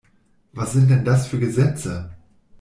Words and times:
Was 0.53 0.73
sind 0.73 0.89
denn 0.89 1.05
das 1.05 1.27
für 1.27 1.37
Gesetze? 1.37 2.09